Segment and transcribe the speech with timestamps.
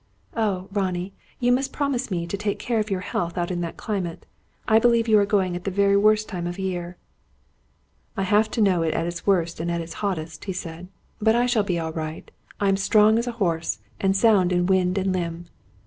[0.35, 3.77] Oh, Ronnie, you must promise me to take care of your health out in that
[3.77, 4.25] climate!
[4.67, 6.97] I believe you are going at the very worst time of year."
[8.17, 10.87] "I have to know it at its worst and at its hottest," he said.
[11.19, 12.31] "But I shall be all right.
[12.59, 15.45] I'm strong as a horse, and sound in wind and limb."